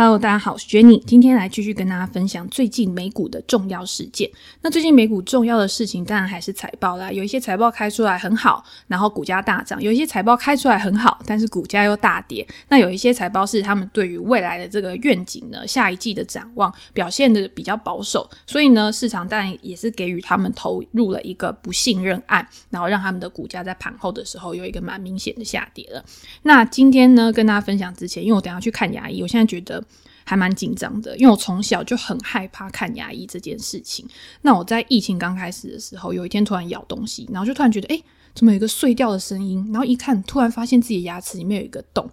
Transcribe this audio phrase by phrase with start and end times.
[0.00, 4.30] Hello，大家好，我是 Jenny，今天来继续跟大家分享最近美股的重要事件。
[4.62, 7.12] 那最近美股重要的事情，当然还是财报啦。
[7.12, 12.48] 有一些财报开出来很好，然后股价大涨；有一些财报开出来很好，但是股价又大跌。
[12.70, 26.02] 那有一些财报是他们对于未来的这个愿景呢，下一季的展望表现的比较保守，所以呢，市场当然也是给予他们投入了一个不信任案，然后让他们的股价在盘后的时候有一个蛮明显的下跌了。
[26.44, 29.84] 那今天呢，跟大家分享之前，因为我等下去看牙医，我现在觉得。
[30.30, 34.06] 还蛮紧张的，因为我从小就很害怕看牙医这件事情。
[34.42, 39.68] 那我在疫情刚开始的时候，有一天突然咬东西，然后就突然觉得，诶，怎么有一个碎掉的声音？
[39.72, 42.08] 然后一看，突然发现自己的牙齿里面有一个洞。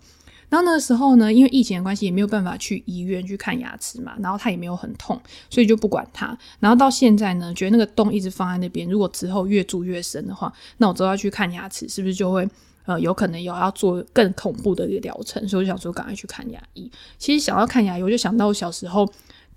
[0.50, 5.22] 然后那个时候呢，因为疫情的关系，也没有办法去医院去看牙齿嘛，然后它也没有很痛，
[5.52, 6.36] 所以就不管它。
[6.60, 12.50] 然后到现在呢，觉得那个洞一直放在那边，如果之后越蛀越深的话，那我之后要去看牙齿，是不是就会？
[12.88, 16.90] 呃，有可能有要做更恐怖的一个疗程，所以我想说赶快去看牙医。
[17.18, 19.06] 其实想要看牙医，我就想到我小时候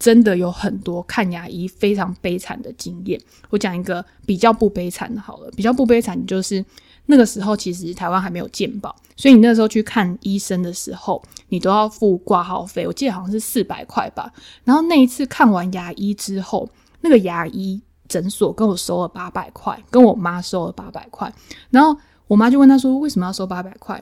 [0.01, 3.21] 真的有很多看牙医非常悲惨的经验。
[3.49, 6.65] 我讲一个比较不悲惨的好了，比较不悲惨就是
[7.07, 14.33] 那个时候其实台湾还没有健保，所以你那时候去看医生的时候，你都要付挂号费，我记得好像是四百块吧。
[14.65, 16.69] 然后那一次看完牙医之后，
[17.03, 21.33] 那个牙医诊所跟我收了八百块，跟我妈收了八百块，
[21.71, 21.97] 然后。
[22.31, 24.01] 我妈就问他说：“为什么要收八百块？”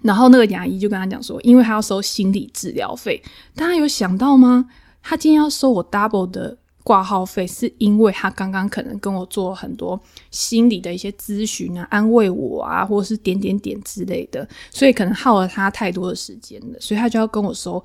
[0.00, 3.22] 然后那个牙医就跟他讲说：“因为他要收心理治疗费。”
[3.54, 4.66] 大家有想到吗？
[5.02, 10.00] 他今天要收我 double 的挂号费，是因为他刚刚可能跟我做很多
[10.30, 17.84] 心理的一些咨询啊，安慰我啊，或者是点点点之类的，所以可能耗了他太多的时间了，所以他就要跟我收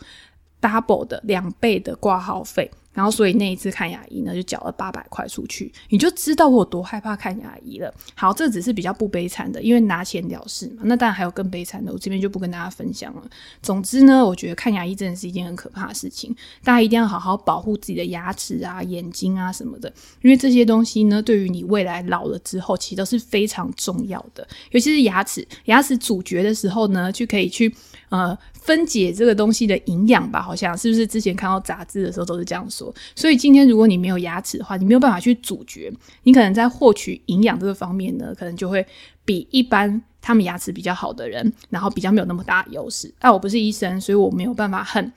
[0.62, 2.72] double 的两倍的挂号费。
[2.92, 7.94] 然后，所以那一次看牙医呢，就缴了八百块出去，你就知道我有多害怕看牙医了。
[8.16, 10.82] 好，这只是比较不悲惨的，因为拿钱了事嘛。
[10.86, 13.24] 那当然还有更悲惨的，我这边就不跟大家分享了。
[13.62, 24.46] 总之呢，我觉得看牙医真的是一件很可怕的事情，大家一定要好好保护自己的牙齿啊、眼睛啊什么的，因为这些东西呢，对于你未来老了之后，其实都是非常重要的。
[24.72, 27.74] 尤其是牙齿，牙齿咀嚼的时候呢，就可以去
[28.10, 28.38] 呃。
[28.62, 32.79] 分解这个东西的营养吧，好像是不是之前看到杂志的时候都是这样说？
[33.16, 35.92] 所以今天如果你没有牙齿的话，你没有办法去咀嚼，
[36.24, 38.86] 你可能在获取营养这个方面呢，可能就会
[39.26, 43.14] 比一般他们牙齿比较好的人，然后比较没有那么大的优势。
[43.20, 45.12] 但我不是医生，所以我没有办法很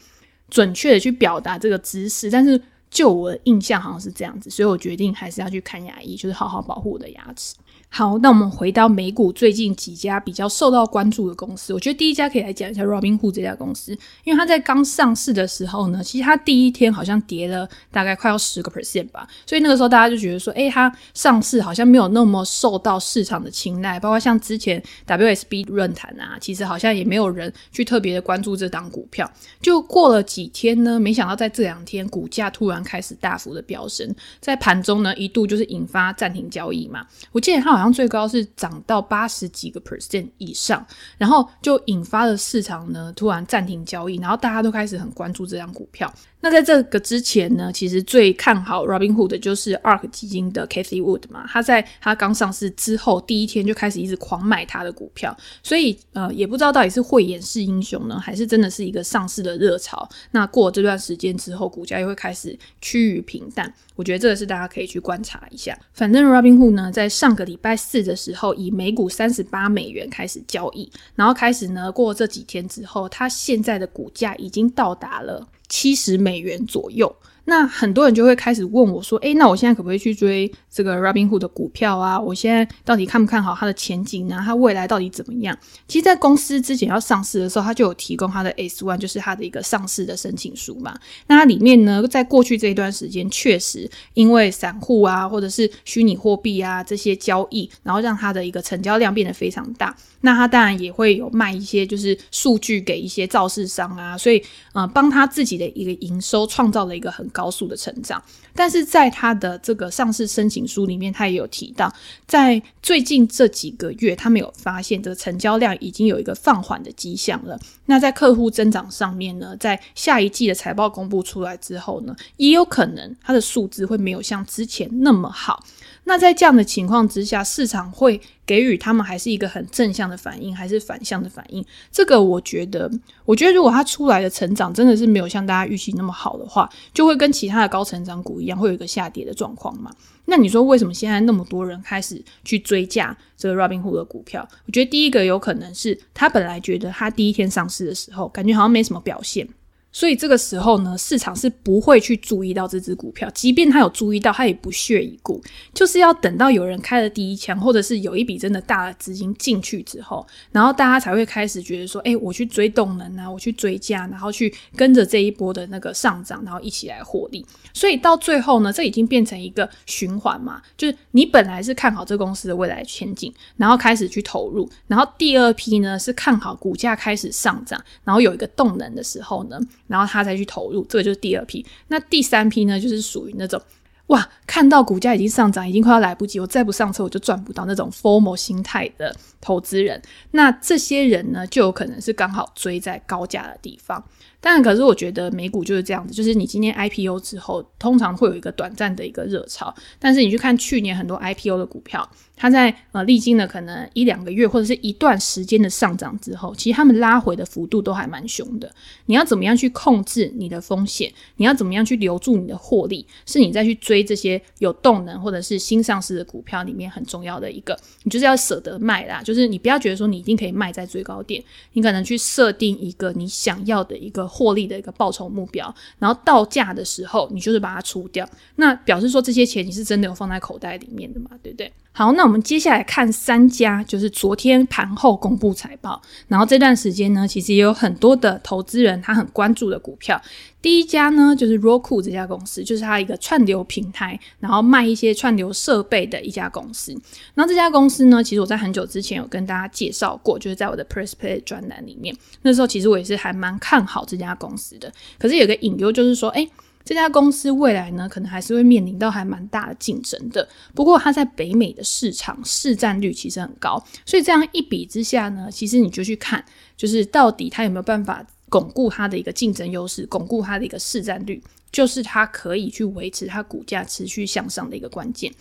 [0.48, 7.54] 准确的去表达这个知识，但是就我的印象好像是这样子，所以我决定还是要去看牙医，就是好好保护我的牙齿。
[7.94, 13.92] 好，那我们回到美股最近几家比较受到关注的公司，我觉得第一家可以来讲一下 Robinhood 这家公司，
[14.25, 29.30] 因为它在刚上市的时候呢，其实它第一天好像跌了大概快要十个 percent 吧，所以那个时候大家就觉得说，诶，它上市好像没有那么受到市场的青睐，包括像之前 WSB 论坛啊，其实好像也没有人去特别的关注这档股票。
[29.60, 34.10] 就过了几天呢，没想到在这两天股价突然开始大幅的飙升，
[34.41, 37.81] 在盘中呢一度就是引发暂停交易嘛，我记得它好像。
[37.82, 40.87] 好像最高是涨到八十几个 percent 以上，
[41.19, 46.12] 然后就引发了市场呢突然暂停交易，然后大家都开始很关注这张股票。
[46.44, 60.09] 那在这个之前呢，其实最看好 Robinhood 的就是 ARK 基金的 Cathy Wood 嘛，他在他刚上市之后第一天就开始一直狂买他的股票，所以呃也不知道到底是慧眼识英雄呢，还是真的是一个上市的热潮。
[60.32, 63.72] 那过了这段时间之后，股价又会开始趋于平淡。
[64.02, 65.78] 我觉得这个是大家可以去观察一下。
[65.92, 77.14] 反正 Robinhood 呢，在上个礼拜四的时候，以每股三十八美元开始交易，然后开始呢过这几天之后，它现在的股价已经到达了七十美元左右。
[77.44, 82.19] 那很多人就会开始问我说：“诶，那我现在可不可以去追这个 Robinhood 的股票啊？
[82.19, 84.41] 我现在到底看不看好它的前景呢？
[84.44, 85.56] 它未来到底怎么样？”
[85.88, 90.97] 其实，在公司之前要上市的时候，它就有提供它的 S-1，就是它的一个上市的申请书嘛。
[91.26, 99.94] 那它里面呢，在过去这一段时间，确实因为散户啊，或者是虚拟货币啊这些交易，然后让它的一个成交量变得非常大。
[100.20, 104.41] 那它当然也会有卖一些就是数据给一些造市商啊，所以
[104.72, 108.22] 呃，帮他自己的一个营收创造了一个很高速的成长，
[108.54, 111.92] 但是在他的这个上市申请书里面，他也有提到，
[112.26, 117.58] 在最近这几个月，他们有发现这个成交量已经有一个放缓的迹象了。
[117.86, 125.64] 那在客户增长上面呢，在下一季的财报公布出来之后呢，也有可能它的数字会没有像之前那么好。
[126.04, 131.65] 那在这样的情况之下，市场会给予他们还是一个很正向的反应，还是反向的反应？
[131.91, 132.91] 这个我觉得，
[133.25, 139.91] 我觉得如果它出来的成长真的是没有像大家预期那么好的话，就会跟其他的高成长股一样，会有一个下跌的状况嘛。
[140.25, 144.47] 那你说为什么现在那么多人开始去追价这个 Robinhood 的股票？
[144.66, 149.49] 我觉得第一个有可能是他本来觉得他第一天上市的时候，感觉好像没什么表现。
[149.92, 155.41] 所以这个时候呢，市场是不会去注意到这只股票，即便他有注意到，他也不屑一顾，
[155.74, 167.44] 就是要等到有人开了第一枪，或者是有一笔真的大的资金进去之后，然后大家才会开始觉得说，哎，我去追动能啊，我去追加，然后去跟着这一波的那个上涨，然后一起来获利。
[167.74, 179.60] 所以到最后呢，这已经变成一个循环嘛，就是你本来是看好这公司的未来前景，然后开始去投入，然后第二批呢是看好股价开始上涨，然后有一个动能的时候呢。
[179.92, 181.65] 然后他再去投入，这个就是第二批。
[181.89, 183.60] 那第三批呢，就是属于那种
[184.06, 190.00] 哇，看到股价已经上涨，已经快要来不及，我再不上车我就赚不到那种 formal 心态的投资人。
[190.30, 194.03] 那这些人呢，就有可能是刚好追在高价的地方。
[194.44, 208.68] 但，可是我觉得美股就是这样子，就是你今天 IPO 之后，通常会有一个短暂的一个热潮，但是你去看去年很多 IPO 的股票，它在呃历经了可能一两个月或者是一段时间的上涨之后，其实他们拉回的幅度都还蛮凶的。
[209.06, 211.12] 你要怎么样去控制你的风险？
[211.36, 213.06] 你要怎么样去留住你的获利？
[213.24, 221.41] 是你再去追这些有动能或者是新上市的股票里面很重要的一个，你就是要舍得卖啦，就是你不要觉得说你一定可以卖在最高点，
[221.74, 224.31] 你可能去设定一个你想要的一个。
[224.34, 228.26] 获利的一个报酬目标，然后到价的时候，你就是把它出掉，
[228.56, 231.70] 那表示说这些钱你是真的有放在口袋里面的嘛，对不对？
[231.94, 240.21] 好，那我们接下来看三家，就是昨天盘后公布财报，然后这段时间呢，其实也有很多的投资人他很关注的股票。
[240.62, 246.92] 第一家呢，就是 Roku 这家公司，就是它一个串流平台，然后卖一些串流设备的一家公司。
[247.34, 254.91] 然后这家公司呢，其实我在很久之前有跟大家介绍过，就是在我的 Press Play 专栏里面，那时候其实我也是还蛮看好这家公司的。
[255.18, 256.49] 可是有个隐忧，就是说，诶
[256.84, 260.49] 这家公司未来呢，可能还是会面临到还蛮大的竞争的。
[260.75, 266.44] 不过它在北美的市场市占率其实很高，所以这样一比之下呢，其实你就去看，
[266.76, 275.32] 就是到底它有没有办法巩固它的一个竞争优势，巩固它的一个市占率，就是它可以去维持它股价持续向上的一个关键。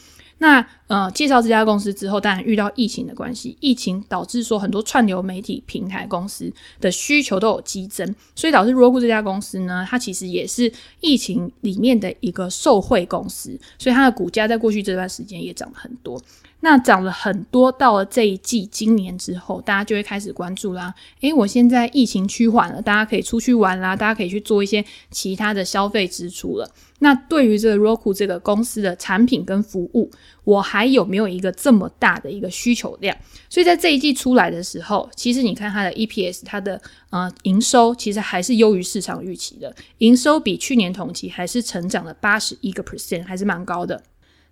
[0.41, 16.19] 那呃，介绍这家公司之后，当然遇到疫情的关系，疫情导致说很多串流媒体平台公司的需求都有激增，所以导致 Roku 这家公司呢，它其实也是疫情里面的一个受惠公司，所以它的股价在过去这段时间也涨了很多。
[16.61, 20.93] 那涨了很多，到了这一季今年之后，大家就会开始关注啦。
[21.21, 26.71] 诶，我现在疫情趋缓了，大家可以出去玩啦，大家可以去做一些其他的消费支出了。
[27.03, 30.11] 那对于这个 Roku 这个公司的产品跟服务，
[30.43, 33.17] 我还有没有一个这么大的一个需求量？
[33.49, 44.03] 所以在这一季出来的时候，其实你看它的 EPS，它的呃营收其实还是优于市场预期的，营收比去年同期还是成长了八十一个 percent，还是蛮高的。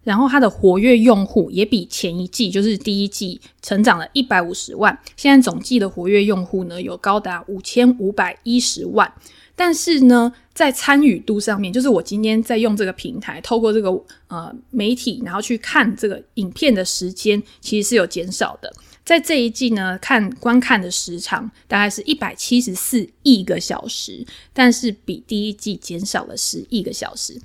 [0.04, 9.14] 然后它的活跃用户也比前一季，就是第一季成长了一百五十万，现在总计的活跃用户呢有高达五千五百一十万。
[9.60, 13.92] 但是呢，在参与度上面，就是我今天在用这个平台，透过这个
[14.30, 18.74] 呃媒体，然后去看这个影片的时间，其实是有减少的。
[19.04, 27.38] 在这一季呢，看观看的时长大概是一百七十四亿个小时，但是比第一季减少了十亿个小时。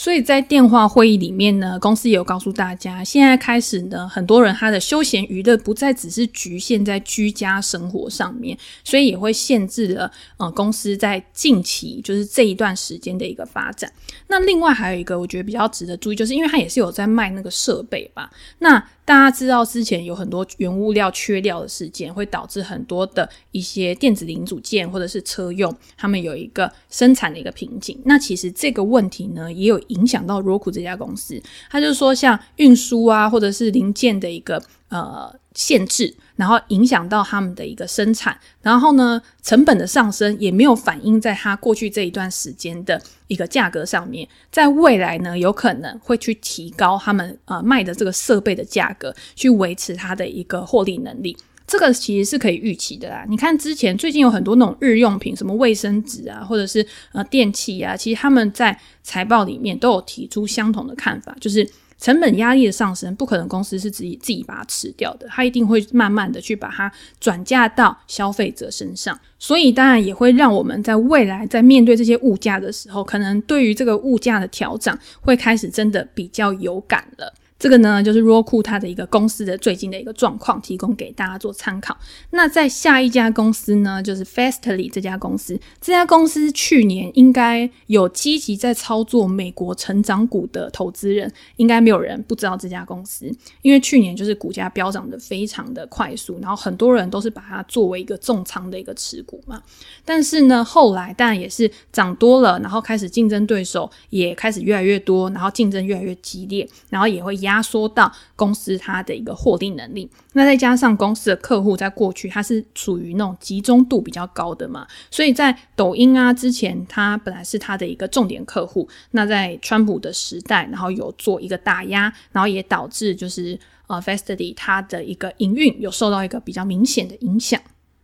[0.00, 13.92] 所以在电话会议里面呢，公司也有告诉大家，现在开始呢，很多人他的休闲娱乐不再只是局限在居家生活上面，所以也会限制了呃公司在近期就是这一段时间的一个发展。
[14.28, 18.30] 那另外还有一个我觉得比较值得注意，就是因为它也是有在卖那个设备吧，
[18.60, 18.82] 那。
[19.10, 28.00] 大家知道之前有很多原物料缺料的事件，会导致很多的一些电子零组件或者是车用，他们有一个生产的一个瓶颈。
[28.04, 31.42] 那其实这个问题呢，也有影响到 Roku 这家公司。
[31.68, 35.34] 他就是说，像运输啊，或者是零件的一个呃。
[35.52, 51.36] 限制，然后影响到他们的一个生产，然后呢，成本的上升也没有反映在他过去这一段时间的一个价格上面，在未来呢，有可能会去提高他们呃卖的这个设备的价格，去维持它的一个获利能力。
[51.66, 53.26] 这个其实是可以预期的啦。
[53.28, 61.68] 你看之前最近有很多那种日用品，什么卫生纸啊，或者是呃电器啊，其实他们在财报里面都有提出相同的看法，就是。
[62.00, 66.90] 成本压力的上升，不可能公司是自己自己把它吃掉的，它一定会慢慢的去把它
[67.20, 77.32] 转嫁到消费者身上，所以当然也会让我们在未来在面对这些物价的时候，可能对于这个物价的调整会开始真的比较有感了。
[77.60, 81.94] 这个呢，就是 Roku 它的一个公司的最近的一个状况，提供给大家做参考。
[82.30, 85.60] 那在下一家公司呢，就是 Fastly 这家公司。
[85.78, 99.62] 这家公司去年应该有积极在操作美国成长股的投资人，应该没有人不知道这家公司，因为去年就是股价飙涨的非常的快速，然后很多人都是把它作为一个重仓的一个持股嘛。
[100.02, 107.49] 但是呢，后来当然也是涨多了，然后开始竞争对手也开始越来越多，然后竞争越来越激烈，然后也会压。
[107.50, 118.88] 压缩到公司它的一个获利能力，那再加上公司的客户在过去它是属于那种集中度比较高的嘛，所以在抖音啊之前，它本来是它的一个重点客户。
[119.10, 127.60] 那在川普的时代，然后有做一个打压，然后也导致就是呃 Fastly 它的一个营运有受到一个比较明显的影响。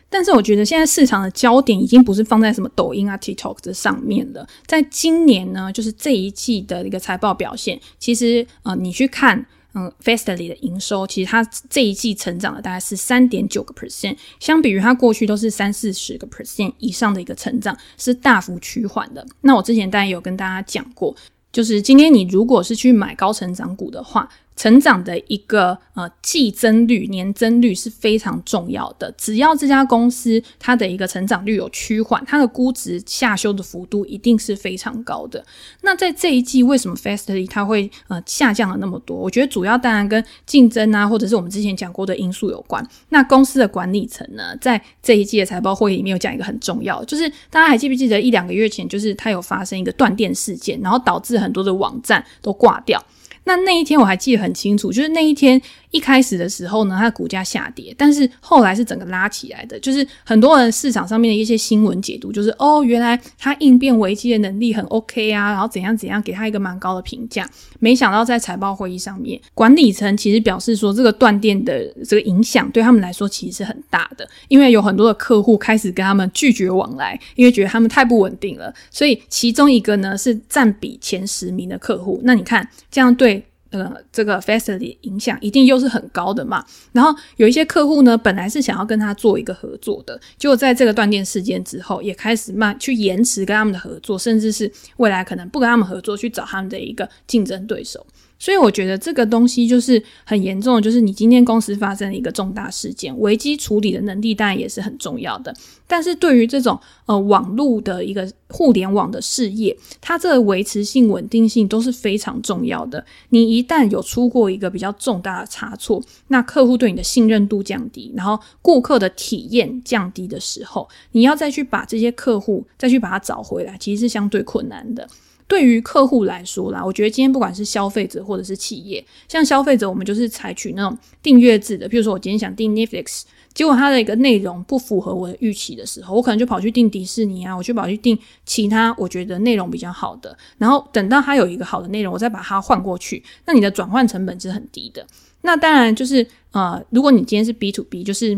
[0.08, 4.46] 但是我觉得现在市场的焦点已经不是放在什么抖音啊、TikTok 这上面了。
[4.66, 9.44] 在今年呢，就是这一季的一个财报表现，其实呃，你去看
[9.74, 19.26] 嗯，Fastly 的营收，其实它这一季成长了大概是三点九个 percent，相比于它过去都是三四十个 percent 以上的一个成长，是大幅趋缓的。
[19.42, 21.14] 那我之前当然有跟大家讲过，
[21.52, 24.28] 就是今天你如果是去买高成长股的话。
[24.56, 29.12] 成长的一个呃季增率、年增率是非常重要的。
[29.18, 35.44] 只要这家公司它的一个成长率有趋缓，它的估值下修的幅度一定是非常高的。
[35.82, 39.16] 那在这一季，为什么 Fastly 它会呃下降了那么多？
[39.16, 42.86] 我觉得主要当然跟竞争啊，或者是我们之前讲过的因素有关。
[43.10, 53.04] 那公司的管理层呢，在这一季的财报会议里面有讲一个很重要，就是大家还记不记得一两个月前，就是它有发生一个断电事件，然后导致很多的网站都挂掉。
[53.46, 55.60] 那那一天我还记得很清楚，就是那一天。
[55.96, 59.80] 一开始的时候呢，它的股价下跌，但是后来是整个拉起来的。
[59.80, 67.48] 就是很多人市场上面的一些新闻解读，就是哦，原来它应变危机的能力很 OK 啊，然后怎样怎样，给它一个蛮高的评价。
[67.80, 78.72] 没想到在财报会议上面，管理层其实表示说，这个断电的这个影响对他们来说其实是很大的，因为有很多的客户开始跟他们拒绝往来，因为觉得他们太不稳定了。
[78.90, 83.42] 所以其中一个呢是占比前十名的客户，那你看这样对。
[83.70, 86.64] 呃，这个 Fastly 影响一定又是很高的嘛。
[86.92, 98.06] 然后有一些客户呢，本来是想要跟他做一个合作的，就在这个断电事件之后，也开始慢去延迟跟他们的合作，甚至是未来可能不跟他们合作，去找他们的一个竞争对手。
[98.38, 105.54] 所以我觉得这个东西就是很严重的，就是你今天公司发生一个重大事件，危机处理的能力当然也是很重要的。
[105.86, 113.04] 但是对于这种呃网络的一个互联网的事业，它这个维持性、稳定性都是非常重要的。
[113.30, 125.08] 你一旦有出过一个比较重大的差错，那客户对你的信任度降低，然后顾客的体验降低的时候，你要再去把这些客户再去把它找回来，其实是相对困难的。
[125.48, 131.88] 对于客户来说啦，我觉得今天不管是消费者或者是企业，像消费者，我们就是采取那种订阅制的。
[131.88, 133.22] 比如说，我今天想订 Netflix，
[133.54, 140.36] 结果它的一个内容不符合我的预期的时候，我可能就跑去订迪士尼啊，我就跑去订其他我觉得内容比较好的。
[140.58, 145.06] 然后等到它有一个好的内容，我再把它换过去，那你的转换成本是很低的。
[145.42, 148.36] 那当然就是呃，如果你今天是 B to B，就是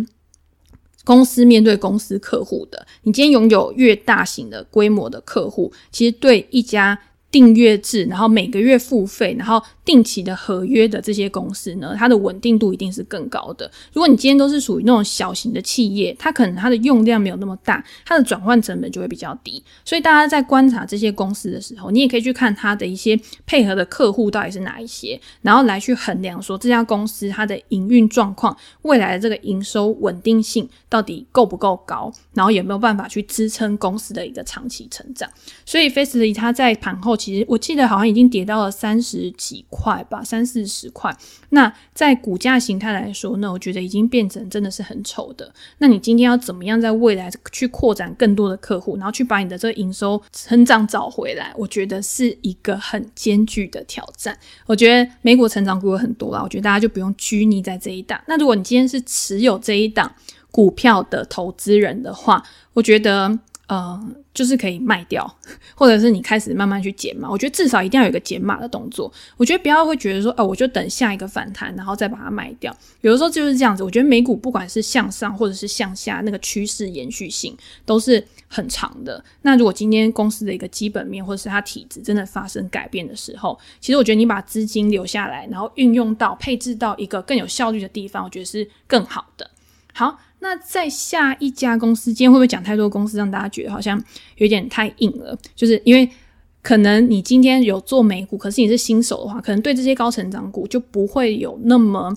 [1.08, 7.00] 公司面对公司客户的，你今天拥有越大型的规模的客户，其实对一家
[7.30, 13.70] 订阅制，然后每个月付费，然后定期的合约的这些公司呢，它的稳定度一定是更高的。
[13.92, 19.62] 如果你今天都是属于那种小型的企业，它可能它的用量没有那么大，它的转换成本就会比较低。
[19.84, 35.28] 所以大家在观察这些公司的时候，你也可以去看它的一些配合的客户到底是哪一些，然后来去衡量说这家公司它的营运状况，未来的这个营收稳定性到底够不够高，然后有没有办法去支撑公司的一个长期成长。
[35.66, 37.17] 所以 f a c e l y 它在盘后。
[37.18, 41.14] 其实我记得好像已经跌到了三十几块吧，三四十块。
[41.50, 45.52] 那在股价形态来说那，我觉得已经变成真的是很丑的。
[45.78, 51.52] 那你今天要怎么样在未来去扩展更多的客户，然后去把你的这个营收成长找回来？
[51.56, 54.38] 我觉得是一个很艰巨的挑战。
[54.66, 58.20] 我觉得美股成长股有很多啦，我觉得大家就不用拘泥在这一档。
[58.28, 60.14] 那如果你今天是持有这一档
[60.50, 62.42] 股票的投资人的话，
[62.74, 63.38] 我觉得。
[63.68, 65.30] 呃，就是可以卖掉，
[65.76, 67.30] 或者是你开始慢慢去减码。
[67.30, 69.12] 我觉得至少一定要有一个减码的动作。
[69.36, 72.74] 我觉得不要会觉得说，哦、我就等下一个反弹，然后再把它卖掉。
[73.02, 73.82] 有的时候就是这样子。
[73.84, 79.22] 我觉得美股不管是向上或者是向下，那个趋势延续性都是很长的。
[79.42, 89.50] 那如果今天公司的一个基本面或者是它体质真的发生改变的时候，其实我觉得你把资金留下来，然后运用到配置到一个更有效率的地方，我觉得是更好的。
[89.92, 90.18] 好。
[90.40, 94.02] 那在下一家公司，今天会不会讲太多公司，让大家觉得好像
[94.36, 95.36] 有点太硬了？
[95.56, 96.08] 就是因为
[96.62, 102.14] 可能你今天有做美股，可是你是新手的话，可能对这些高成长股就不会有那么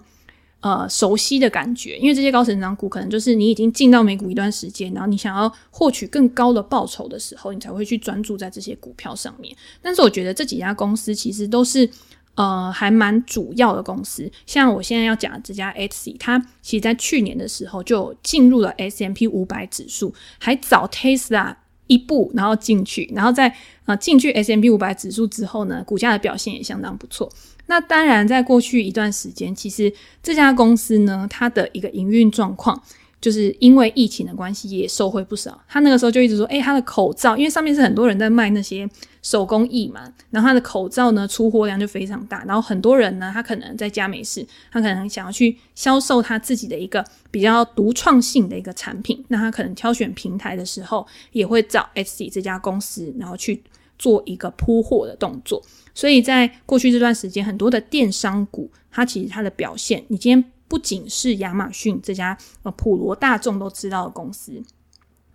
[0.60, 9.56] 呃熟悉的感觉，因为这些高成长股可能就是你已经进到美股一段时间，然后你想要获取更高的报酬的时候，你才会去专注在这些股票上面。
[9.82, 11.90] 但是我觉得这几家公司其实都是
[12.36, 21.56] 呃还蛮主要的公司，像我现在要讲的这家 Etsy，它其实在去年的时候就进入了 S M P 五百指数，还早 Tesla。
[21.88, 27.30] 一步，然后进去，然后在呃进去 S M P 五百指数之后呢，股价的表现也相当不错。
[27.66, 29.92] 那当然，在过去一段时间，其实
[30.24, 32.82] 这家公司呢，它的一个营运状况。
[33.22, 35.64] 就是因为疫情的关系，也受惠不少。
[35.68, 38.90] 他那个时候就一直说，诶，他的口罩，因为上面是很多人在卖那些
[39.22, 53.62] 手工艺嘛，然后他的口罩呢出货量就非常大，然后很多人呢，他可能在家没事，他可能想要去销售他自己的一个比较独创性的一个产品，那他可能挑选平台的时候，也会找 SC 这家公司，然后去
[54.00, 55.62] 做一个铺货的动作。
[55.94, 60.52] 所以在过去这段时间，很多的电商股，它其实它的表现，你今天。
[60.72, 64.64] 不仅是亚马逊这家呃普罗大众都知道的公司，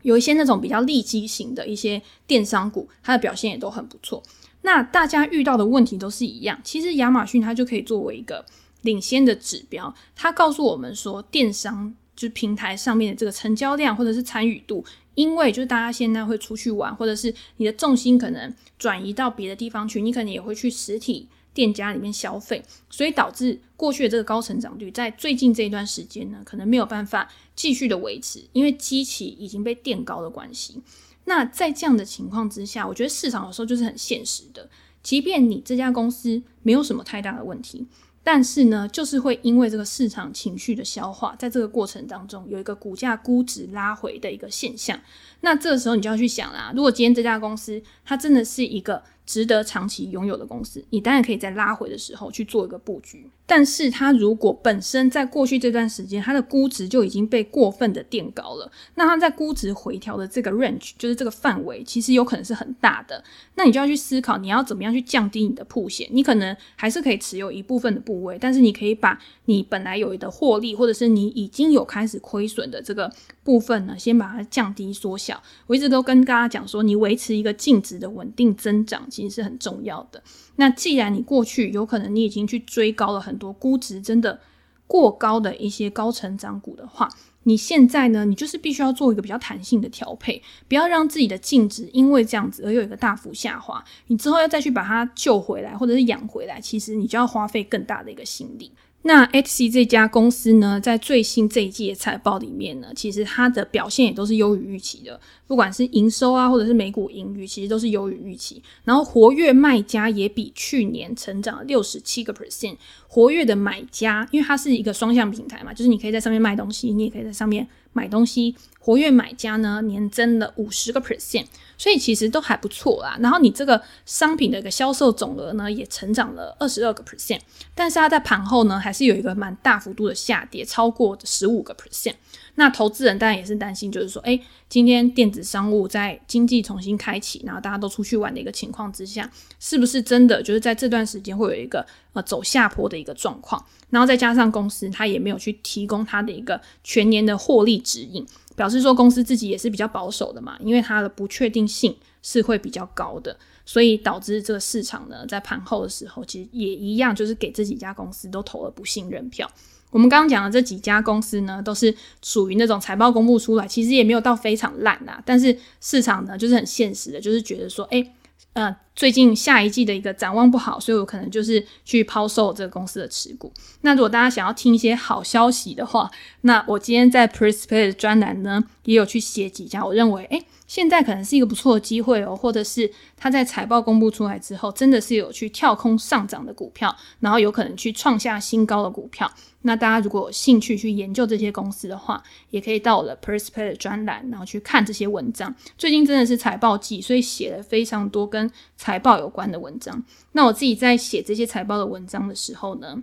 [0.01, 4.23] 有一些那种比较利基型的一些电商股，它的表现也都很不错。
[4.63, 8.43] 那大家遇到的问题都是一样，其实亚马逊它就可以作为一个
[8.81, 14.83] 领先的指标，它告诉我们说，电商就是平台上面的这个成交量或者是参与度，
[15.17, 21.29] 因为就是大家现在会出去玩，或者是你的重心可能转移到别的地方去，你可能也会去实体。
[21.57, 30.83] 店家里面消费，所以导致过去的这个高成长率，在最近这一段时间呢，可能没有办法继续的维持，因为基期已经被垫高的关系。
[31.25, 34.69] 那在这样的情况之下，我觉得市场有时候就是很现实的，
[35.03, 37.87] 即便你这家公司没有什么太大的问题。
[38.23, 45.01] 但是呢，就是会因为这个市场情绪的消化，在这个过程当中有一个股价估值拉回的一个现象。
[45.43, 53.29] 那这个时候你就要去想啦，如果今天这家公司它真的是一个值得长期拥有的公司，你当然可以在拉回的时候去做一个布局。
[53.49, 63.23] 但是它如果本身在过去这段时间它的估值就已经被过分的垫高了，那它在估值回调的这个 range，就是这个范围，其实有可能是很大的。
[63.55, 66.09] 那你就要去思考，你要怎么样去降低你的铺险？
[66.13, 73.13] 你可能还是可以持有一部分的部位，但是你可以把你本来有的获利，或者是你已经有开始亏损的这个
[73.47, 75.41] 部分呢，先把它降低缩小。
[75.69, 80.21] 我一直都跟大家讲说，你维持一个净值的稳定增长，其实是很重要的。
[80.57, 84.41] 那既然你过去有可能你已经去追高了很多估值真的
[84.89, 87.09] 过高的一些高成长股的话，
[87.45, 93.85] 你现在呢，你就是必须要做一个比较弹性的调配，不要让自己的净值因为这样子而有一个大幅下滑。
[94.09, 98.73] 你之后要再去把它救回来或者是养回来，其实你就要花费更大的一个心力。
[99.07, 108.61] 那 HC 这家公司呢，在最新这一季的财报里面呢，其实它的表现也都是优于预期的，不管是营收啊，或者是每股盈余，其实都是优于预期。
[108.83, 112.75] 然后活跃卖家也比去年成长了六十七个 percent，
[113.07, 118.57] 活跃的买家，因为它是一个双向平台嘛，就是你可以在上面卖东西，你也可以在上面买东西。
[118.87, 121.45] 活跃买家呢，年增了五十个 percent，
[121.77, 123.19] 所以其实都还不错啦。
[123.19, 127.41] 然后你这个商品的一个销售总额呢，也成长了二十二个 percent，
[127.75, 132.15] 但是它在盘后呢，还是有一个蛮大幅度的下跌，超过十五个 percent。
[132.55, 143.63] 那投资人当然也是担心，就是说，诶，今天电子商务在经济重新开启，然后大家都出去玩的一个情况之下，是不是真的就是在这段时间会有一个呃走下坡的一个状况？
[143.91, 148.25] 然后再加上公司它也没有去提供它的一个全年的获利指引。
[148.57, 159.49] 表示说公司自己也是比较保守的嘛，因为它的不确定性是会比较高的，所以导致这个市场呢，在盘后的时候，其实也一样，就是给这几家公司都投了不信任票。
[159.91, 168.13] 我们刚刚讲的这几家公司呢，都是属于那种财报公布出来，其实也没有到非常烂啦，但是市场呢，就是很现实的，就是觉得说，诶
[168.53, 173.53] 呃，最近下一季的一个展望不好，所以我可能就是去抛售这个公司的持股。
[173.83, 189.31] 那如果大家想要听一些好消息的话，那我今天在 Pressplay 的专栏呢，也有去写几家，我认为，诶现在可能是一个不错的机会哦，或者是它在财报公布出来之后，真的是有去跳空上涨的股票，然后有可能去创下新高的股票。
[189.63, 195.55] 那大家如果有兴趣去研究这些公司的话，也可以到我的 Prispay 的专栏，然后去看这些文章。
[195.77, 198.51] 最近真的是财报季，所以写了非常多跟
[198.87, 200.01] 财报有关的文章。
[200.31, 203.03] 那我自己在写这些财报的文章的时候呢，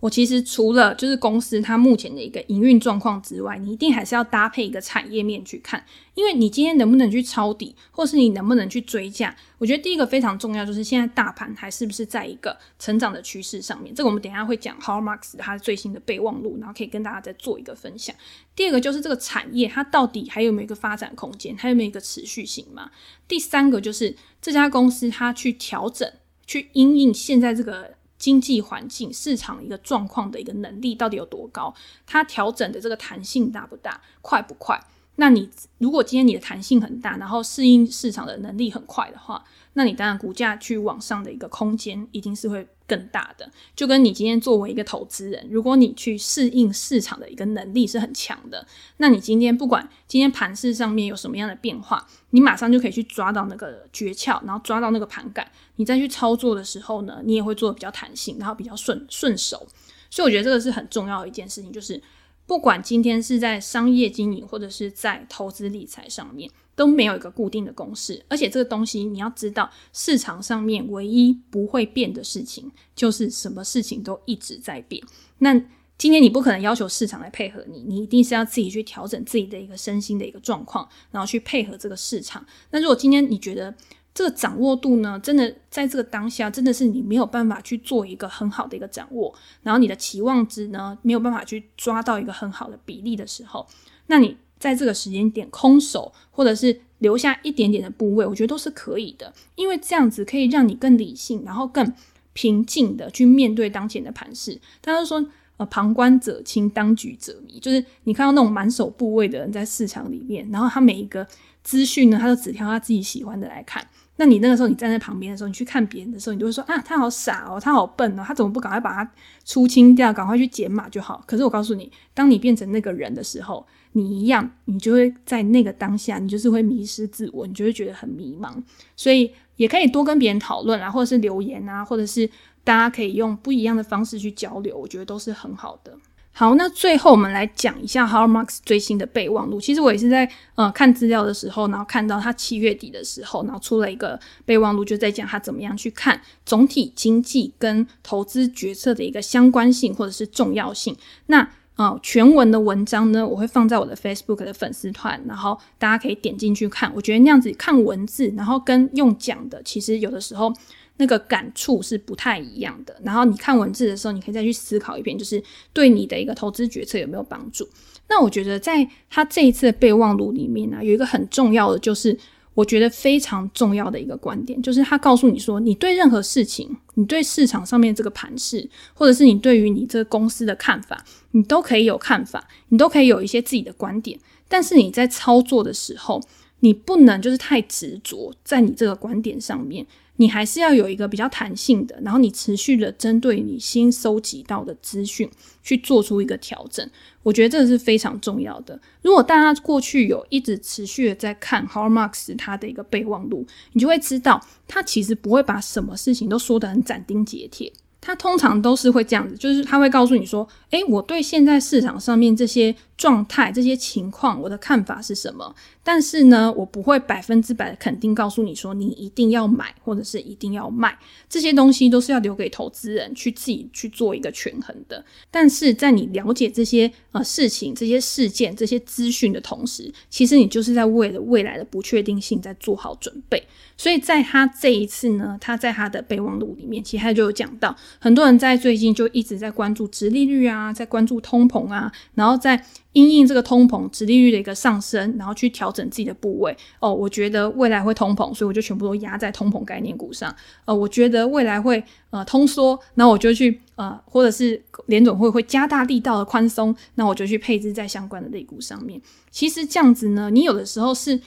[0.00, 5.84] 我其实除了就是公司它目前的一个营运状况之外，你一定还是要搭配一个产业面去看，
[6.14, 13.92] 因为你今天能不能去抄底，或是你能不能去追价，我觉得第一个非常重要，就是现在大盘还是不是在一个成长的趋势上面。
[13.92, 18.14] 这个我们等一下会讲 h a r m a r k s 它最新的备忘录，然后可以跟大家再做一个分享。
[18.54, 22.88] 第二个就是这个产业它到底还有没有一个发展空间，还有没有一个持续性嘛？
[23.26, 26.08] 第三个就是这家公司它去调整，
[26.46, 27.97] 去因应现在这个。
[28.18, 31.72] 经济环境、市场一个状况的一个能力到底有多高？
[32.06, 34.78] 它调整的这个弹性大不大、快不快？
[35.16, 43.48] 那你如果今天你的弹性很大，然后适应市场的能力很快的话，那你当然股价去往上的一个空间一定是会更大的。
[43.76, 59.68] 就跟你今天作为一个投资人，如果你去适应市场的一个能力是很强的，那你今天不管今天盘势上面有什么样的变化，你马上就可以去抓到那个诀窍，然后抓到那个盘感，你再去操作的时候呢，你也会做的比较弹性，然后比较顺顺手。
[60.10, 62.02] 所以我觉得这个是很重要的一件事情，就是。
[62.48, 68.24] 不管今天是在商业经营或者是在投资理财上面，都没有一个固定的公式。
[68.26, 75.04] 而且这个东西你要知道，市场上面唯一不会变的事情，就是什么事情都一直在变。
[75.40, 75.62] 那
[75.98, 82.46] 今天你不可能要求市场来配合你，你一定是要自己去调整自己的一个身心的一个状况，然后去配合这个市场。
[82.70, 83.74] 那如果今天你觉得，
[84.18, 93.64] 这个掌握度呢，真的在这个当下，真的是你没有办法去做一个很好的一个掌握，然后你的期望值呢，没有办法去抓到一个很好的比例的时候，
[94.08, 101.94] 那你在这个时间点空手，或者是留下一点点的部位，我觉得都是可以的，因为这样子可以让你更理性，然后更
[102.32, 104.60] 平静的去面对当前的盘势。
[104.80, 105.24] 大家都说，
[105.58, 111.24] 呃，旁观者清，当局者迷，就是你看到那种满手部位的人在市场里面，然后他每一个
[111.62, 113.86] 资讯呢，他都只挑他自己喜欢的来看。
[114.20, 119.08] 那你那个时候，你站在旁边的时候，你去看别人的时候，你就会说啊，他好傻哦，他好笨哦，他怎么不赶快把它
[119.44, 121.22] 出清掉，赶快去减码就好？
[121.24, 128.52] 可是我告诉你，当你变成那个人的时候，你一样，你就会在那个当下，你就是会迷失自我，你就会觉得很迷茫。
[128.96, 132.28] 所以也可以多跟别人讨论啊，或者是留言啊，或者是
[132.64, 135.96] 大家可以用不一样的方式去交流，我觉得都是很好的。
[136.38, 139.60] 好，那最后我们来讲一下 Howard Marks 最新的备忘录。
[139.60, 150.96] 其实我也是在呃看资料的时候，然后看到他七月底的时候，然后出了一个备忘录，就在讲他怎么样去看总体经济跟投资决策的一个相关性或者是重要性。
[151.26, 156.92] 那呃全文的文章呢，我会放在我的 Facebook 的粉丝团，然后大家可以点进去看。
[156.94, 160.54] 我觉得那样子看文字，然后跟用讲的，其实有的时候。
[160.98, 162.94] 那个感触是不太一样的。
[163.02, 167.66] 然后你看文字的时候，你可以再去思考一遍，就是对你的一个投资决策有没有帮助。
[168.08, 172.16] 那我觉得在他这一次的备忘录里面呢、有一个很重要的，就是
[172.54, 184.18] 我觉得非常重要的一个观点，就是他告诉你说，你对任何事情，你对市场上面这个盘势，或者是你对于你这个公司的看法，你都可以有看法，你都可以有一些自己的观点。
[184.48, 186.18] 但是你在操作的时候，
[186.60, 189.86] 你不能就是太执着在你这个观点上面。
[190.18, 195.28] 你还是要有一个比较弹性的，然后你持续的针对你新收集到的资讯
[195.62, 196.88] 去做出一个调整，
[197.22, 198.78] 我觉得这个是非常重要的。
[199.02, 207.72] 如果大家过去有一直持续的在看 h a r m a r k s 他的一个备忘录，你就会知道他其实不会把什么事情都说得很斩钉截铁。
[208.00, 215.54] 他通常都是会这样子，就是他会告诉你说：“诶，我对现在市场上面这些状态、这些情况，我的看法是什么？
[215.82, 220.98] 但是呢，我不会百分之百的肯定告诉你说，你一定要买或者是一定要卖。
[221.26, 225.02] 这些东西都是要留给投资人去自己去做一个权衡的。
[225.30, 233.42] 但是在你了解这些呃事情、这些事件、这些资讯的同时，其实你就是在为了未来的不确定性在做好准备。
[233.78, 246.56] 所以在他这一次呢，他在他的备忘录里面，其实他就有讲到。”很多人在最近就一直在关注殖利率啊，啊在关注通膨啊，然后在因应这个通膨、殖利率的一个上升，然后去调整自己的部位。
[246.80, 250.34] 哦，我觉得未来会通膨，所以我就全部都压在通膨概念股上。
[250.64, 259.00] 呃，我觉得未来会呃通缩，那我就去呃，或者是联准会会加大力道的宽松，那我就去配置在相关的类股上面。
[259.30, 261.20] 其实这样子呢，你有的时候是。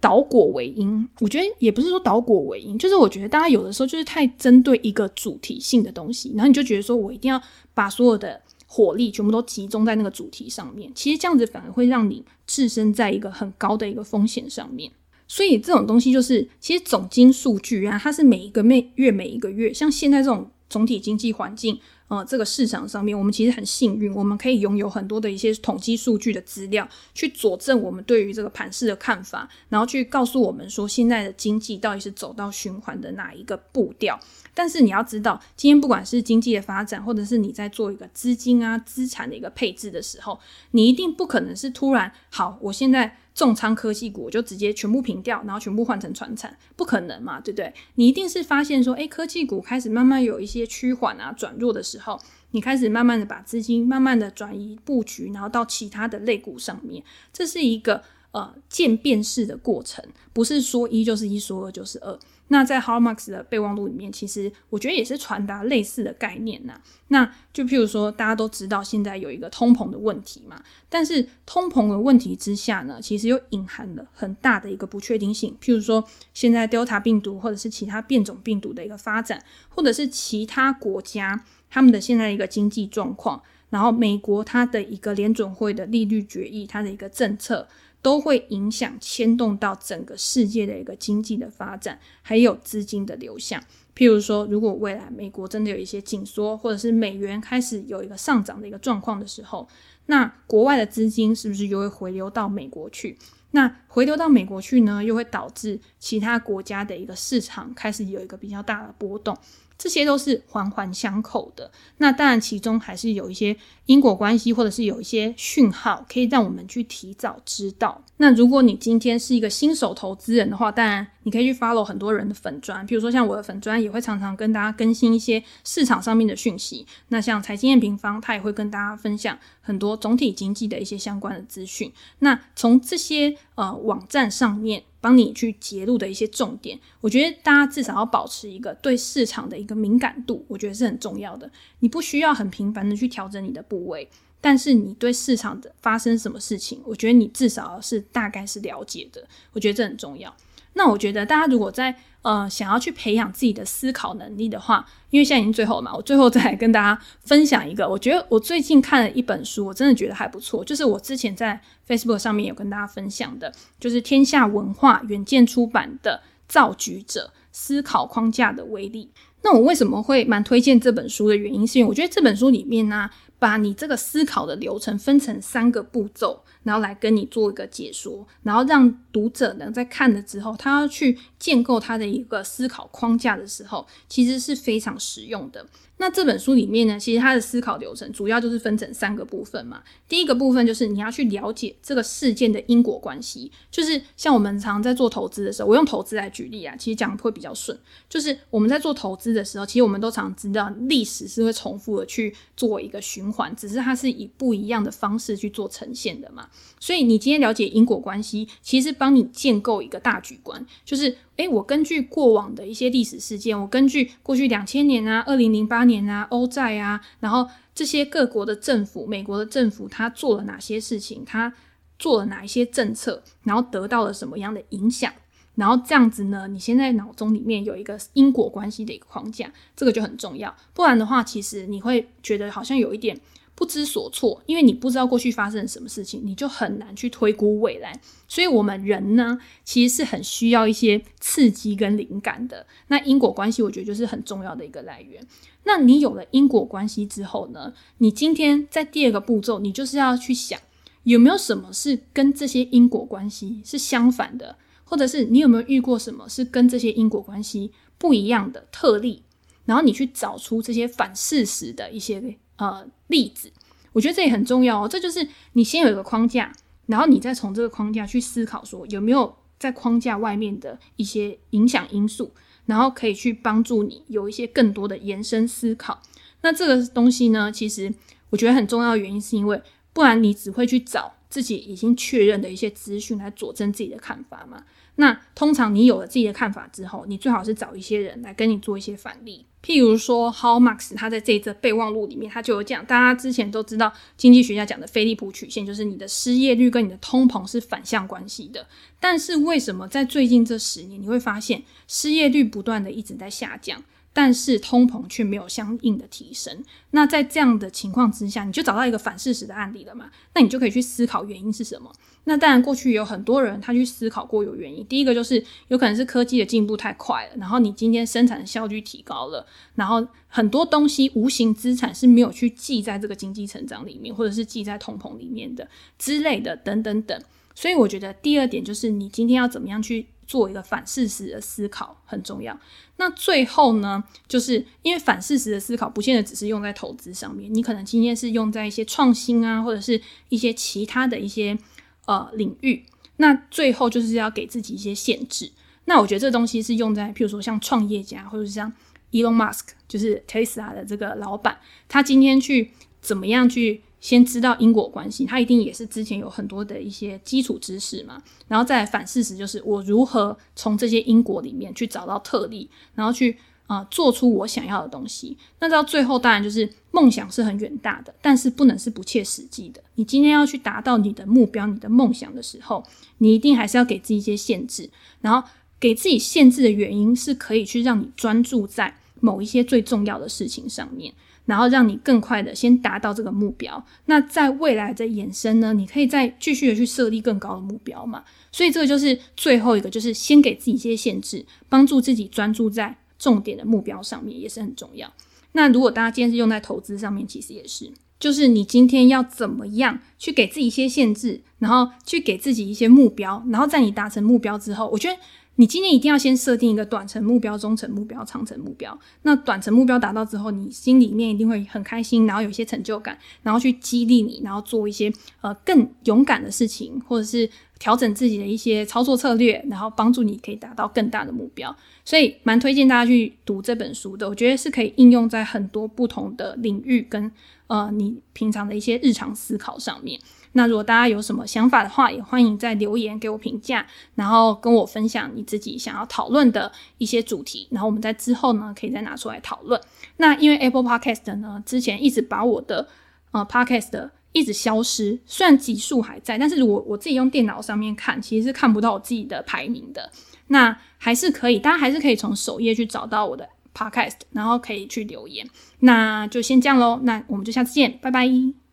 [0.00, 7.40] 导果为因，我觉得也不是说导果为因，就是我觉得大家有的时候就是太针对一个主题性的东西，然后你就觉得说我一定要
[7.74, 14.90] 把所有的火力全部都集中在那个主题上面，其实这样子反而会让你置身在一个很高的一个风险上面。
[15.26, 21.78] 所以这种东西就是，其实总经数据啊，它是每一个每月每一个月，像现在这种总体经济环境。
[22.08, 34.18] 呃这个市场上面，我们其实很幸运，我们可以拥有很多的一些统计数据的资料，去佐证我们对于这个盘势的看法，然后去告诉我们说现在的经济到底是走到循环的哪一个步调。
[34.54, 40.40] 但是你要知道，今天不管是经济的发展，或者是你在做一个资金啊资产的一个配置的时候，
[40.72, 47.72] 你一定不可能是突然好，我现在重仓科技股，就直接全部平掉，然后全部换成船产，不可能嘛，对不对？
[47.94, 52.20] 你一定是发现说，诶，科技股开始慢慢有一些趋缓啊转弱的时候，
[52.50, 57.00] 你开始慢慢的把资金慢慢的转移布局，然后到其他的类股上面，
[57.32, 62.18] 这是一个呃渐变式的过程，不是说一就是一，说二就是二。
[62.48, 66.80] 那在 h a r m a x 的备忘录里面，其实我觉得也是传达类似的概念呐。
[67.08, 75.56] 那就譬如说，大家都知道现在有一个通膨的问题嘛，但是通膨的问题之下呢，其实又隐含了很大的一个不确定性。
[75.60, 87.68] 譬如说，现在 Delta 病毒或者是其他变种病毒的一个发展，或者是其他国家他们的现在一个经济状况，然后美国它的一个联准会的利率决议，它的一个政策。
[88.00, 93.62] 都会影响牵动到整个世界的一个经济的发展，还有资金的流向。
[93.96, 99.68] 譬如说，如果未来美国真的有一些紧缩，或者是美元开始有一个上涨的一个状况的时候，
[100.06, 103.18] 那国外的资金是不是又会回流到美国去？
[103.50, 109.36] 那回流到美国去呢，又会导致其他国家的一个市场开始有一个比较大的波动。
[109.78, 118.02] 这些都是环环相扣的，那当然其中还是有一些因果关系，或者是有一些讯号可以让我们去提早知道。
[118.16, 126.86] 那如果你今天是一个新手投资人的话，当然你可以去 follow 很多人的粉专，比如说像我的粉专也会常常跟大家更新一些市场上面的讯息。
[127.08, 131.92] 那像财经验平方，他也会跟大家分享很多总体经济的一些相关的资讯。
[132.20, 134.84] 那从这些呃网站上面。
[135.00, 141.48] 帮你去揭露的一些重点，我觉得大家至少要保持一个对市场的一个敏感度，我觉得是很重要的。
[141.78, 144.10] 你不需要很频繁的去调整你的部位，
[144.40, 150.34] 但是你对市场的发生什么事情，我觉得你至少是大概是了解的，我觉得这很重要。
[150.74, 169.10] 那我觉得大家如果在呃想要去培养自己的思考能力的话，因为现在已经最后了嘛，我最后再来跟大家分享一个，我觉得我最近看了一本书，我真的觉得还不错，就是我之前在 Facebook 上面有跟大家分享的，就是天下文化远见出版的《造局者：思考框架的威力》。
[169.42, 176.42] 那我为什么会蛮推荐这本书的原因，是因为我觉得这本书里面呢、把你这个思考的流程分成三个步骤。
[176.64, 185.64] 然后来跟你做一个解说，然后让读者呢在看了之后，他要去建构他的一个思考框架的时候，其实是非常实用的。
[185.96, 189.82] 那这本书里面呢，其实它的思考流程主要就是分成三个部分嘛。
[190.08, 197.76] 第一个部分就是你要去了解这个事件的因果关系，就是像我们常常在做投资的时候，我用投资来举例啊，其实讲的会比较顺。
[198.10, 206.48] 就是我们在做投资的时候，其实我们都常知道历史是会重复的去做一个循环，只是它是以不一样的方式去做呈现的嘛。
[206.80, 211.16] 所以你今天了解因果关系，其实帮你建构一个大局观，就是。
[211.38, 221.54] 诶，我根据过往的一些历史事件，我根据过去两千年啊、二零零八年啊、欧债啊，然后这些各国的政府、美国的政府，他做了哪些事情，他
[221.96, 225.12] 做了哪一些政策，然后得到了什么样的影响，
[225.58, 230.56] 然后这样子呢，你现在脑中里面有一个因果关系的一个框架，这个就很重要。
[230.72, 233.20] 不然的话，其实你会觉得好像有一点。
[233.58, 238.00] 不知所措，因为你不知道过去发生了什么事情，你就很难去推估未来。
[238.28, 242.64] 所以，我们人呢，其实是很需要一些刺激跟灵感的。
[242.86, 245.20] 那因果关系，我觉得就是很重要的一个来源。
[245.64, 250.60] 那你有了因果关系之后呢，你今天在第二个步骤，你就是要去想，
[251.02, 254.54] 有没有什么是跟这些因果关系是相反的，
[254.88, 259.22] 或者是你有没有遇过什么是跟这些因果关系不一样的特例，
[259.66, 262.38] 然后你去找出这些反事实的一些。
[262.60, 263.52] 呃，例子，
[263.92, 264.88] 我觉得这也很重要哦。
[264.88, 266.52] 这就是你先有一个框架，
[266.86, 272.32] 然后你再从这个框架去思考，说有没有在框架外面的一些影响因素，
[272.66, 276.02] 然后可以去帮助你有一些更多的延伸思考。
[276.40, 277.94] 那这个东西呢，其实
[278.30, 284.64] 我觉得很重要的原因是因为，不然你只会去找自己已经确认的一些资讯来佐证自己的看法嘛。
[285.00, 289.44] 那通常你有了自己的看法之后，你最好是找一些人来跟你做一些反例。
[289.64, 298.66] 譬如说，How Max，他在这一则备忘录里面，他就有讲，大家之前都知道经济学家讲的菲利普曲线，就是你的失业率跟你的通膨是反向关系的。
[298.98, 303.80] 但是为什么在最近这十年，你会发现失业率不断的一直在下降？
[304.18, 306.64] 但是通膨却没有相应的提升。
[306.90, 310.10] 那在这样的情况之下，你就找到一个反事实的案例了嘛？
[310.34, 311.88] 那你就可以去思考原因是什么。
[312.24, 314.84] 那当然，过去有很多人他去思考过有原因。
[314.86, 327.16] 第一个就是有可能是科技的进步太快了，然后你今天生产的效率提高了，然后很多东西无形资产是没有去记在这个经济成长里面，或者是记在通膨里面的之类的，等等等。
[327.54, 332.56] 所以我觉得第二点就是你今天要怎么样去做一个反事实的思考很重要。
[332.98, 341.58] 那最后呢，就是因为反事实的思考不见得只是用在投资上面，你可能今天是用在一些创新啊，或者是一些其他的一些
[342.04, 342.84] 呃领域。
[343.16, 345.50] 那最后就是要给自己一些限制。
[345.86, 348.72] 那我觉得这东西是用在譬如说像创业家，或者是像
[349.10, 353.82] Elon Musk，就是 Tesla 的这个老板，他今天去怎么样去。
[354.00, 365.36] 先知道因果关系，他一定也是之前有很多的一些基础知识嘛，然后再反事实，就是我如何从这些因果里面去找到特例，然后去啊、做出我想要的东西。
[365.60, 369.82] 那到最后当然就是梦想是很远大的，但是不能是不切实际的。
[369.96, 372.82] 你今天要去达到你的目标、你的梦想的时候，
[373.18, 374.88] 你一定还是要给自己一些限制，
[375.20, 375.46] 然后
[375.78, 381.12] 给自己限制的原因是可以去让你专注在某一些最重要的事情上面。
[381.48, 388.22] 然后让你更快的先达到这个目标，那在未来的延伸呢，你可以再继续的去设立更高的目标嘛。
[388.52, 395.10] 所以这个就是最后一个，就是先给自己一些限制，帮助自己专注在重点的目标上面，也是很重要。
[395.52, 405.16] 那如果大家今天是用在投资上面，其实也是，就是你今天要怎么样去给自己一些限制，然后去给自己一些目标，然后在你达成目标之后，我觉得。
[405.60, 408.96] 你今天一定要先设定一个短程目标、中程目标、长程目标。
[409.22, 421.76] 那短程目标达到之后，你心里面一定会很开心，然后有一些成就感，然后去激励你，然后做一些呃更勇敢的事情，或者是调整自己的一些操作策略，然后帮助你可以达到更大的目标。
[422.04, 427.28] 所以蛮推荐大家去读这本书的，我觉得是可以应用在很多不同的领域跟
[427.66, 430.20] 呃你平常的一些日常思考上面。
[430.52, 439.80] 那如果大家有什么想法的话，也欢迎在留言给我评价，然后跟我分享你自己想要讨论的一些主题，然后我们在之后呢可以再拿出来讨论。
[440.16, 442.88] 那因为 Apple Podcast 呢之前一直把我的
[443.30, 450.10] 呃 Podcast 一直消失，虽然集数还在，但是如果我自己用电脑上面看，其实是看不到我自己的排名的。
[450.48, 455.46] 那还是可以，大家还是可以从首页去找到我的 Podcast，然后可以去留言。
[455.80, 458.67] 那就先这样喽，那我们就下次见，拜拜。